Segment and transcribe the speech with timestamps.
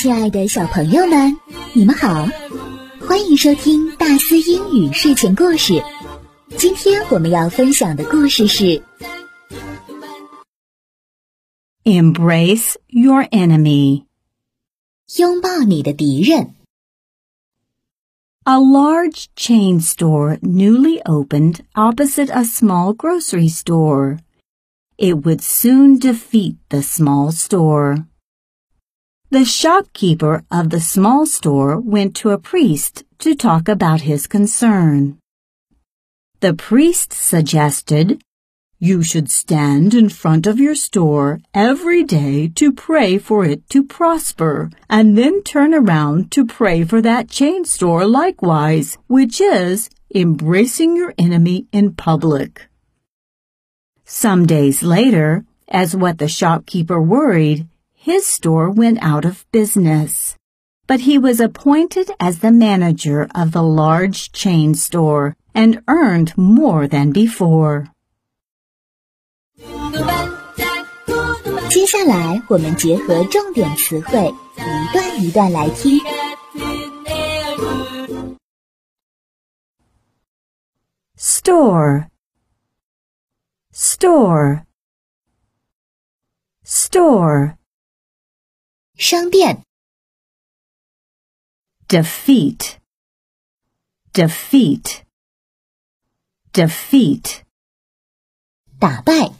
[0.00, 1.36] 亲爱的小朋友们，
[1.72, 2.28] 你们好，
[3.00, 5.82] 欢迎收听大思英语睡前故事。
[6.56, 8.82] 今天我们要分享的故事是
[11.84, 14.04] Embrace your enemy.
[15.18, 16.54] 拥抱你的敌人。
[18.44, 24.18] A large chain store newly opened opposite a small grocery store.
[24.96, 28.06] It would soon defeat the small store.
[29.31, 35.19] The shopkeeper of the small store went to a priest to talk about his concern.
[36.41, 38.21] The priest suggested
[38.77, 43.85] you should stand in front of your store every day to pray for it to
[43.85, 50.97] prosper, and then turn around to pray for that chain store likewise, which is embracing
[50.97, 52.67] your enemy in public.
[54.03, 57.65] Some days later, as what the shopkeeper worried,
[58.00, 60.36] his store went out of business.
[60.86, 66.86] But he was appointed as the manager of the large chain store and earned more
[66.86, 67.88] than before.
[71.68, 75.98] 接下来我们结合重点词汇，一段一段来听。
[81.16, 82.08] Store.
[83.72, 84.64] Store.
[86.64, 87.56] Store.
[89.00, 89.62] 商店、
[91.88, 92.78] Defeat.
[94.12, 95.02] Defeat.
[96.52, 97.42] Defeat.
[98.80, 99.32] 打败、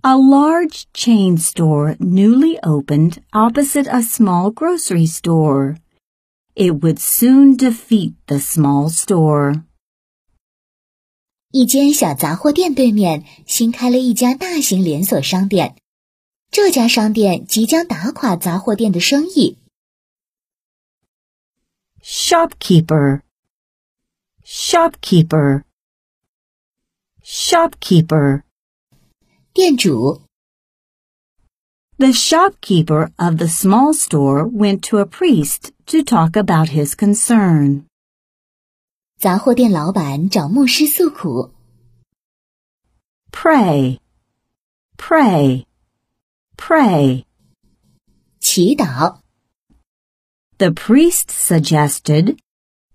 [0.00, 5.76] A large chain store newly opened opposite a small grocery store.
[6.54, 9.64] It would soon defeat the small store.
[11.50, 15.76] 一间小杂货店对面新开了一家大型连锁商店，
[16.52, 19.58] 这家商店即将打垮杂货店的生意。
[22.02, 23.22] Shopkeeper.
[24.44, 25.64] Shopkeeper.
[27.22, 28.42] Shopkeeper.
[29.52, 30.22] 店主、
[31.98, 37.84] The shopkeeper of the small store went to a priest to talk about his concern.
[39.18, 41.52] 杂货店老板找牧师诉苦，
[43.32, 43.98] Pray.
[44.96, 45.66] Pray.
[46.56, 47.24] Pray.
[48.40, 49.20] 祈祷。
[50.58, 52.38] The priest suggested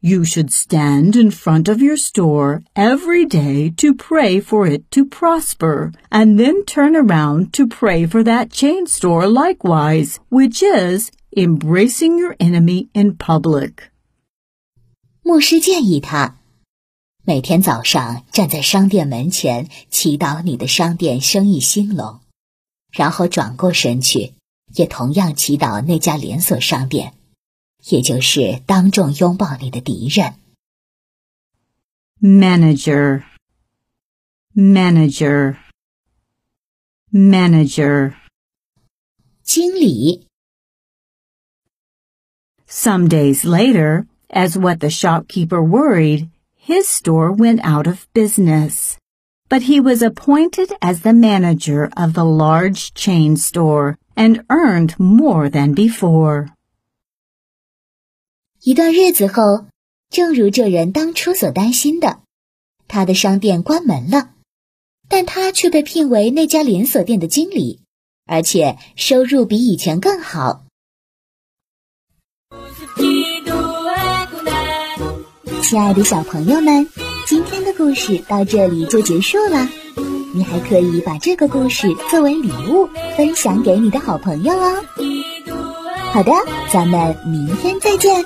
[0.00, 5.04] you should stand in front of your store every day to pray for it to
[5.04, 12.18] prosper, and then turn around to pray for that chain store likewise, which is embracing
[12.18, 13.92] your enemy in public.
[15.22, 16.40] 牧师建议他，
[17.24, 22.18] 每天早上站在商店门前祈祷你的商店生意兴隆，
[22.96, 24.34] 然后转过身去，
[24.74, 27.14] 也同样祈祷那家连锁商店，
[27.88, 30.34] 也就是当众拥抱你的敌人。
[32.20, 33.24] Manager.
[34.54, 35.56] Manager.
[37.10, 38.14] Manager.
[39.42, 40.28] 经理
[42.68, 48.96] Some days later, as what the shopkeeper worried, his store went out of business.
[49.48, 55.50] But he was appointed as the manager of the large chain store and earned more
[55.50, 56.48] than before.
[58.62, 59.66] 一段日子后，
[60.08, 62.20] 正如这人当初所担心的，
[62.88, 64.30] 他的商店关门了，
[65.08, 67.80] 但他却被聘为那家连锁店的经理，
[68.24, 70.64] 而且收入比以前更好。
[75.62, 76.86] 亲爱的小朋友们，
[77.27, 79.67] 今天的故事到这里就结束了。
[80.33, 84.81] 你还可以把这个故事作为礼物分享给你的好朋友哦。
[86.13, 86.31] 好的，
[86.71, 88.23] 咱们明天再见。